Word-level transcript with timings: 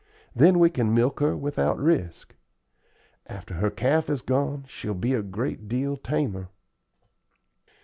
Then 0.35 0.57
we 0.57 0.71
can 0.71 0.95
milk 0.95 1.19
her 1.19 1.37
without 1.37 1.77
risk. 1.77 2.33
After 3.27 3.53
her 3.53 3.69
calf 3.69 4.09
is 4.09 4.23
gone 4.23 4.65
she'll 4.67 4.95
be 4.95 5.13
a 5.13 5.21
great 5.21 5.67
deal 5.67 5.95
tamer." 5.95 6.49